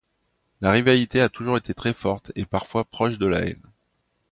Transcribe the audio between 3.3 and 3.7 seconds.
haine.